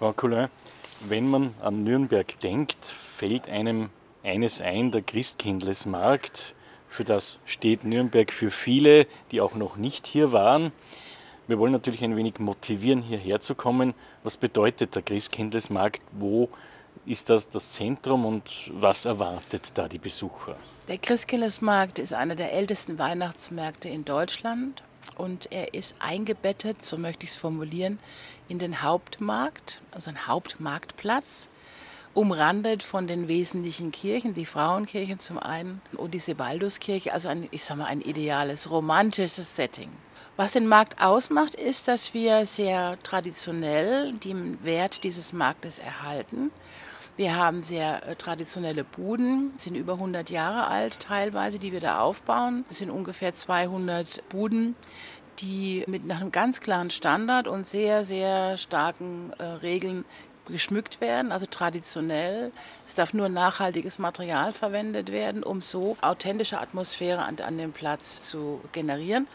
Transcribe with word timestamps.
Frau 0.00 0.14
Coulin, 0.14 0.48
wenn 1.00 1.28
man 1.28 1.54
an 1.60 1.84
Nürnberg 1.84 2.38
denkt, 2.40 2.86
fällt 2.86 3.50
einem 3.50 3.90
eines 4.22 4.62
ein, 4.62 4.90
der 4.90 5.02
Christkindlesmarkt. 5.02 6.54
Für 6.88 7.04
das 7.04 7.38
steht 7.44 7.84
Nürnberg 7.84 8.32
für 8.32 8.50
viele, 8.50 9.06
die 9.30 9.42
auch 9.42 9.54
noch 9.54 9.76
nicht 9.76 10.06
hier 10.06 10.32
waren. 10.32 10.72
Wir 11.48 11.58
wollen 11.58 11.72
natürlich 11.72 12.02
ein 12.02 12.16
wenig 12.16 12.38
motivieren, 12.38 13.02
hierher 13.02 13.42
zu 13.42 13.54
kommen. 13.54 13.92
Was 14.22 14.38
bedeutet 14.38 14.94
der 14.94 15.02
Christkindlesmarkt? 15.02 16.00
Wo 16.12 16.48
ist 17.04 17.28
das 17.28 17.50
das 17.50 17.72
Zentrum 17.72 18.24
und 18.24 18.70
was 18.72 19.04
erwartet 19.04 19.72
da 19.74 19.86
die 19.86 19.98
Besucher? 19.98 20.56
Der 20.88 20.96
Christkindlesmarkt 20.96 21.98
ist 21.98 22.14
einer 22.14 22.36
der 22.36 22.54
ältesten 22.54 22.98
Weihnachtsmärkte 22.98 23.90
in 23.90 24.06
Deutschland 24.06 24.82
und 25.20 25.52
er 25.52 25.74
ist 25.74 25.96
eingebettet, 25.98 26.84
so 26.84 26.96
möchte 26.96 27.24
ich 27.24 27.30
es 27.30 27.36
formulieren, 27.36 27.98
in 28.48 28.58
den 28.58 28.82
Hauptmarkt, 28.82 29.80
also 29.92 30.10
ein 30.10 30.26
Hauptmarktplatz, 30.26 31.48
umrandet 32.14 32.82
von 32.82 33.06
den 33.06 33.28
wesentlichen 33.28 33.92
Kirchen, 33.92 34.34
die 34.34 34.46
Frauenkirche 34.46 35.18
zum 35.18 35.38
einen 35.38 35.80
und 35.96 36.12
die 36.14 36.18
Sebalduskirche, 36.18 37.12
also 37.12 37.28
ein, 37.28 37.48
ich 37.50 37.64
sag 37.64 37.76
mal, 37.76 37.84
ein 37.84 38.00
ideales, 38.00 38.70
romantisches 38.70 39.54
Setting. 39.54 39.90
Was 40.36 40.52
den 40.52 40.66
Markt 40.66 41.00
ausmacht, 41.00 41.54
ist, 41.54 41.86
dass 41.86 42.14
wir 42.14 42.46
sehr 42.46 42.98
traditionell 43.02 44.12
den 44.14 44.64
Wert 44.64 45.04
dieses 45.04 45.32
Marktes 45.32 45.78
erhalten. 45.78 46.50
Wir 47.20 47.36
haben 47.36 47.62
sehr 47.62 48.08
äh, 48.08 48.16
traditionelle 48.16 48.82
Buden, 48.82 49.52
sind 49.58 49.74
über 49.74 49.92
100 49.92 50.30
Jahre 50.30 50.68
alt 50.68 51.00
teilweise, 51.00 51.58
die 51.58 51.70
wir 51.70 51.80
da 51.80 52.00
aufbauen. 52.00 52.64
Es 52.70 52.78
sind 52.78 52.88
ungefähr 52.88 53.34
200 53.34 54.26
Buden, 54.30 54.74
die 55.38 55.84
mit 55.86 56.06
nach 56.06 56.22
einem 56.22 56.32
ganz 56.32 56.62
klaren 56.62 56.88
Standard 56.88 57.46
und 57.46 57.66
sehr, 57.66 58.06
sehr 58.06 58.56
starken 58.56 59.34
äh, 59.38 59.44
Regeln 59.44 60.06
geschmückt 60.50 61.00
werden, 61.00 61.32
also 61.32 61.46
traditionell. 61.46 62.52
Es 62.86 62.94
darf 62.94 63.14
nur 63.14 63.28
nachhaltiges 63.28 63.98
Material 63.98 64.52
verwendet 64.52 65.10
werden, 65.12 65.42
um 65.42 65.62
so 65.62 65.96
authentische 66.00 66.60
Atmosphäre 66.60 67.22
an, 67.22 67.36
an 67.40 67.58
dem 67.58 67.72
Platz 67.72 68.20
zu 68.22 68.60
generieren. 68.72 69.26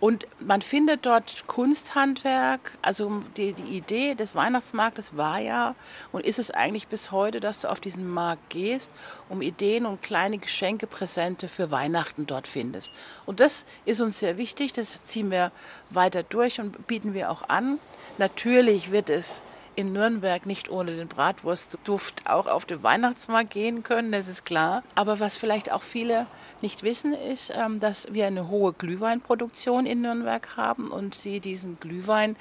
Und 0.00 0.26
man 0.40 0.60
findet 0.60 1.06
dort 1.06 1.46
Kunsthandwerk. 1.46 2.76
Also 2.82 3.22
die, 3.36 3.52
die 3.54 3.76
Idee 3.76 4.14
des 4.14 4.34
Weihnachtsmarktes 4.34 5.16
war 5.16 5.38
ja 5.38 5.74
und 6.12 6.26
ist 6.26 6.38
es 6.38 6.50
eigentlich 6.50 6.88
bis 6.88 7.10
heute, 7.10 7.40
dass 7.40 7.60
du 7.60 7.70
auf 7.70 7.80
diesen 7.80 8.08
Markt 8.08 8.50
gehst, 8.50 8.90
um 9.28 9.40
Ideen 9.40 9.86
und 9.86 10.02
kleine 10.02 10.38
Geschenke, 10.38 10.86
Präsente 10.86 11.48
für 11.48 11.70
Weihnachten 11.70 12.26
dort 12.26 12.48
findest. 12.48 12.90
Und 13.24 13.40
das 13.40 13.64
ist 13.84 14.00
uns 14.00 14.18
sehr 14.18 14.36
wichtig. 14.36 14.72
Das 14.72 15.04
ziehen 15.04 15.30
wir 15.30 15.52
weiter 15.90 16.22
durch 16.22 16.60
und 16.60 16.86
bieten 16.86 17.14
wir 17.14 17.30
auch 17.30 17.48
an. 17.48 17.78
Natürlich 18.18 18.90
wird 18.90 19.10
es 19.10 19.42
in 19.76 19.92
Nürnberg 19.92 20.46
nicht 20.46 20.70
ohne 20.70 20.96
den 20.96 21.08
Bratwurstduft 21.08 22.28
auch 22.28 22.46
auf 22.46 22.64
den 22.64 22.82
Weihnachtsmarkt 22.82 23.50
gehen 23.50 23.82
können, 23.82 24.12
das 24.12 24.28
ist 24.28 24.44
klar. 24.44 24.82
Aber 24.94 25.20
was 25.20 25.36
vielleicht 25.36 25.72
auch 25.72 25.82
viele 25.82 26.26
nicht 26.62 26.82
wissen, 26.82 27.12
ist, 27.12 27.52
ähm, 27.54 27.78
dass 27.78 28.12
wir 28.12 28.26
eine 28.26 28.48
hohe 28.48 28.72
Glühweinproduktion 28.72 29.86
in 29.86 30.02
Nürnberg 30.02 30.56
haben 30.56 30.90
und 30.90 31.14
sie 31.14 31.40
diesen 31.40 31.78
Glühwein 31.80 32.36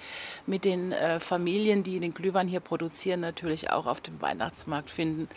mit 0.45 0.65
den 0.65 0.91
äh, 0.91 1.19
Familien, 1.19 1.83
die 1.83 1.99
den 1.99 2.13
Glühwein 2.13 2.47
hier 2.47 2.59
produzieren, 2.59 3.19
natürlich 3.19 3.71
auch 3.71 3.85
auf 3.85 4.01
dem 4.01 4.21
Weihnachtsmarkt 4.21 4.89
finden. 4.89 5.27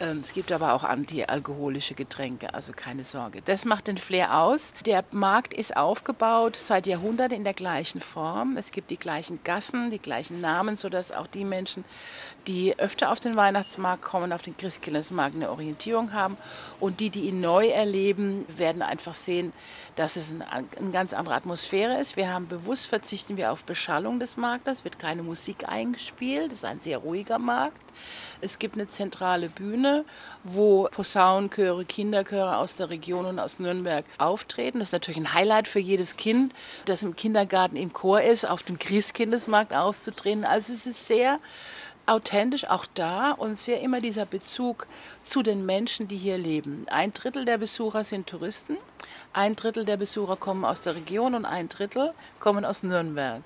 Ähm, 0.00 0.20
es 0.20 0.32
gibt 0.32 0.52
aber 0.52 0.74
auch 0.74 0.84
antialkoholische 0.84 1.94
Getränke, 1.94 2.52
also 2.54 2.72
keine 2.74 3.04
Sorge. 3.04 3.42
Das 3.44 3.64
macht 3.64 3.86
den 3.86 3.98
Flair 3.98 4.38
aus. 4.38 4.74
Der 4.84 5.04
Markt 5.10 5.54
ist 5.54 5.76
aufgebaut 5.76 6.56
seit 6.56 6.86
Jahrhunderten 6.86 7.36
in 7.36 7.44
der 7.44 7.54
gleichen 7.54 8.00
Form. 8.00 8.56
Es 8.56 8.70
gibt 8.70 8.90
die 8.90 8.98
gleichen 8.98 9.40
Gassen, 9.44 9.90
die 9.90 9.98
gleichen 9.98 10.40
Namen, 10.40 10.76
sodass 10.76 11.12
auch 11.12 11.26
die 11.26 11.35
Menschen, 11.44 11.84
die 12.46 12.78
öfter 12.78 13.10
auf 13.10 13.20
den 13.20 13.36
Weihnachtsmarkt 13.36 14.02
kommen, 14.02 14.32
auf 14.32 14.42
den 14.42 14.56
Christkindlesmarkt 14.56 15.34
eine 15.34 15.50
Orientierung 15.50 16.12
haben. 16.12 16.36
Und 16.80 17.00
die, 17.00 17.10
die 17.10 17.28
ihn 17.28 17.40
neu 17.40 17.68
erleben, 17.68 18.46
werden 18.56 18.82
einfach 18.82 19.14
sehen, 19.14 19.52
dass 19.96 20.16
es 20.16 20.32
eine 20.50 20.90
ganz 20.92 21.12
andere 21.12 21.34
Atmosphäre 21.34 21.98
ist. 21.98 22.16
Wir 22.16 22.32
haben 22.32 22.48
bewusst 22.48 22.86
verzichten 22.86 23.36
wir 23.36 23.50
auf 23.50 23.64
Beschallung 23.64 24.20
des 24.20 24.36
Marktes, 24.36 24.84
wird 24.84 24.98
keine 24.98 25.22
Musik 25.22 25.68
eingespielt. 25.68 26.52
Es 26.52 26.58
ist 26.58 26.64
ein 26.64 26.80
sehr 26.80 26.98
ruhiger 26.98 27.38
Markt. 27.38 27.92
Es 28.40 28.58
gibt 28.58 28.74
eine 28.76 28.88
zentrale 28.88 29.48
Bühne, 29.48 30.04
wo 30.44 30.88
Posaunenchöre, 30.90 31.84
Kinderchöre 31.84 32.58
aus 32.58 32.74
der 32.74 32.90
Region 32.90 33.26
und 33.26 33.38
aus 33.38 33.58
Nürnberg 33.58 34.04
auftreten. 34.18 34.78
Das 34.78 34.88
ist 34.88 34.92
natürlich 34.92 35.18
ein 35.18 35.34
Highlight 35.34 35.68
für 35.68 35.78
jedes 35.78 36.16
Kind, 36.16 36.52
das 36.84 37.02
im 37.02 37.16
Kindergarten 37.16 37.76
im 37.76 37.92
Chor 37.92 38.22
ist, 38.22 38.48
auf 38.48 38.62
dem 38.62 38.78
Christkindesmarkt 38.78 39.72
aufzutreten. 39.72 40.44
Also 40.44 40.72
es 40.72 40.86
ist 40.86 41.06
sehr 41.06 41.38
authentisch 42.06 42.68
auch 42.68 42.86
da 42.94 43.32
und 43.32 43.58
sehr 43.58 43.80
immer 43.80 44.00
dieser 44.00 44.26
Bezug 44.26 44.86
zu 45.22 45.42
den 45.42 45.66
Menschen, 45.66 46.08
die 46.08 46.16
hier 46.16 46.38
leben. 46.38 46.86
Ein 46.88 47.12
Drittel 47.12 47.44
der 47.44 47.58
Besucher 47.58 48.04
sind 48.04 48.28
Touristen, 48.28 48.76
ein 49.32 49.56
Drittel 49.56 49.84
der 49.84 49.96
Besucher 49.96 50.36
kommen 50.36 50.64
aus 50.64 50.80
der 50.80 50.94
Region 50.94 51.34
und 51.34 51.44
ein 51.44 51.68
Drittel 51.68 52.14
kommen 52.38 52.64
aus 52.64 52.82
Nürnberg. 52.82 53.42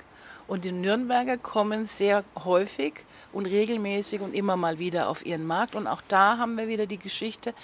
Und 0.51 0.65
die 0.65 0.73
Nürnberger 0.73 1.39
kommen 1.39 1.87
sehr 1.87 2.25
häufig 2.45 3.05
und 3.33 3.47
regelmäßig 3.47 4.21
und 4.21 4.35
immer 4.35 4.57
mal 4.57 4.81
wieder 4.81 5.09
auf 5.09 5.25
ihren 5.25 5.47
Markt. 5.47 5.77
Und 5.77 5.87
auch 5.87 6.03
da 6.09 6.39
haben 6.39 6.57
wir 6.57 6.67
wieder 6.67 6.87
die 6.87 6.99
Geschichte, 6.99 7.55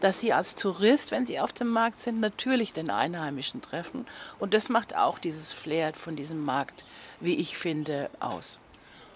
dass 0.00 0.20
sie 0.20 0.34
als 0.34 0.54
Tourist, 0.54 1.10
wenn 1.10 1.24
sie 1.24 1.40
auf 1.40 1.54
dem 1.54 1.68
Markt 1.68 2.02
sind, 2.02 2.20
natürlich 2.20 2.74
den 2.74 2.90
Einheimischen 2.90 3.62
treffen. 3.62 4.04
Und 4.38 4.52
das 4.52 4.68
macht 4.68 4.94
auch 4.94 5.18
dieses 5.18 5.54
Flair 5.54 5.94
von 5.94 6.16
diesem 6.16 6.44
Markt, 6.44 6.84
wie 7.18 7.36
ich 7.36 7.56
finde, 7.56 8.10
aus. 8.20 8.58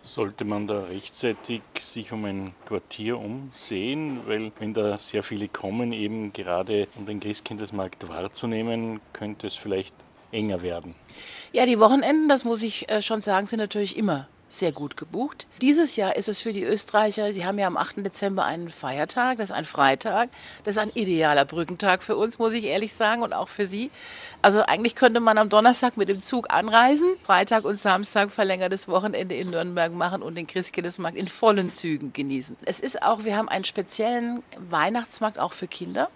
Sollte 0.00 0.47
man 0.47 0.67
da 0.67 0.84
rechtzeitig 0.84 1.61
sich 1.83 2.12
um 2.12 2.25
ein 2.25 2.55
Quartier 2.65 3.19
umsehen, 3.19 4.22
weil 4.25 4.53
wenn 4.59 4.72
da 4.72 4.99
sehr 4.99 5.22
viele 5.22 5.49
kommen, 5.49 5.93
eben 5.93 6.33
gerade 6.33 6.88
um 6.97 7.05
den 7.05 7.21
Christkindesmarkt 7.21 8.09
wahrzunehmen, 8.09 9.03
könnte 9.12 9.49
es 9.49 9.55
vielleicht 9.55 9.94
enger 10.33 10.62
werden. 10.62 10.94
Ja, 11.53 11.66
die 11.66 11.78
Wochenenden, 11.78 12.28
das 12.28 12.44
muss 12.44 12.62
ich 12.62 12.91
äh, 12.91 13.03
schon 13.03 13.22
sagen, 13.22 13.47
sind 13.47 13.59
natürlich 13.59 13.97
immer 13.97 14.28
sehr 14.49 14.72
gut 14.72 14.97
gebucht. 14.97 15.47
Dieses 15.61 15.97
Jahr 15.97 16.16
ist 16.16 16.28
es 16.28 16.41
für 16.41 16.53
die 16.53 16.62
Österreicher, 16.62 17.33
die 17.33 17.44
haben 17.44 17.59
ja 17.59 17.66
am 17.66 17.77
8. 17.77 17.99
Dezember 17.99 18.44
einen 18.44 18.71
Feiertag, 18.71 19.38
das 19.38 19.50
ist 19.50 19.56
ein 19.56 19.65
Freitag. 19.65 20.31
Das 20.65 20.77
ist 20.77 20.81
ein 20.81 20.91
idealer 20.94 21.44
Brückentag 21.44 22.03
für 22.03 22.17
uns, 22.17 22.38
muss 22.38 22.55
ich 22.55 22.65
ehrlich 22.65 22.94
sagen, 22.94 23.22
und 23.22 23.33
auch 23.33 23.49
für 23.49 23.67
Sie. 23.67 23.91
Also 24.41 24.62
eigentlich 24.62 24.94
könnte 24.94 25.21
man 25.21 25.38
am 25.38 25.49
Donnerstag 25.49 25.97
mit 25.97 26.09
dem 26.09 26.22
Zug 26.22 26.50
anreisen, 26.50 27.09
Freitag 27.25 27.65
und 27.65 27.81
Samstag 27.81 28.31
verlängertes 28.31 28.88
Wochenende 28.88 29.34
in 29.34 29.50
Nürnberg 29.50 29.93
machen 29.93 30.22
und 30.22 30.37
den 30.37 30.47
Christkindesmarkt 30.47 31.17
in 31.17 31.28
vollen 31.28 31.71
Zügen 31.71 32.12
genießen. 32.12 32.56
Es 32.65 32.81
ist 32.81 33.03
auch, 33.03 33.25
wir 33.25 33.37
haben 33.37 33.49
einen 33.49 33.65
speziellen 33.65 34.43
Weihnachtsmarkt 34.71 35.38
auch 35.38 35.53
für 35.53 35.69
Kinder 35.69 36.09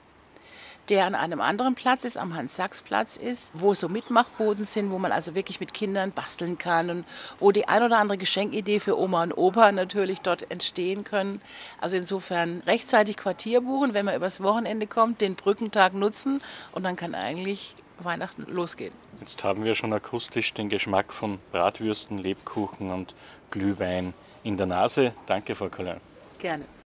der 0.88 1.06
an 1.06 1.14
einem 1.14 1.40
anderen 1.40 1.74
Platz 1.74 2.04
ist, 2.04 2.16
am 2.16 2.34
Hans-Sachs-Platz 2.34 3.16
ist, 3.16 3.52
wo 3.54 3.74
so 3.74 3.88
Mitmachboden 3.88 4.64
sind, 4.64 4.90
wo 4.90 4.98
man 4.98 5.12
also 5.12 5.34
wirklich 5.34 5.60
mit 5.60 5.74
Kindern 5.74 6.12
basteln 6.12 6.58
kann 6.58 6.90
und 6.90 7.04
wo 7.38 7.52
die 7.52 7.68
ein 7.68 7.82
oder 7.82 7.98
andere 7.98 8.18
Geschenkidee 8.18 8.80
für 8.80 8.98
Oma 8.98 9.22
und 9.22 9.32
Opa 9.32 9.72
natürlich 9.72 10.20
dort 10.20 10.50
entstehen 10.50 11.04
können. 11.04 11.40
Also 11.80 11.96
insofern 11.96 12.62
rechtzeitig 12.66 13.16
Quartier 13.16 13.60
buchen, 13.60 13.94
wenn 13.94 14.04
man 14.04 14.16
übers 14.16 14.42
Wochenende 14.42 14.86
kommt, 14.86 15.20
den 15.20 15.36
Brückentag 15.36 15.94
nutzen 15.94 16.42
und 16.72 16.82
dann 16.82 16.96
kann 16.96 17.14
eigentlich 17.14 17.74
Weihnachten 17.98 18.44
losgehen. 18.48 18.92
Jetzt 19.20 19.44
haben 19.44 19.64
wir 19.64 19.74
schon 19.74 19.92
akustisch 19.92 20.52
den 20.52 20.68
Geschmack 20.68 21.12
von 21.12 21.38
Bratwürsten, 21.52 22.18
Lebkuchen 22.18 22.90
und 22.90 23.14
Glühwein 23.50 24.14
in 24.42 24.56
der 24.56 24.66
Nase. 24.66 25.12
Danke, 25.26 25.54
Frau 25.54 25.68
Colin. 25.68 26.00
Gerne. 26.38 26.64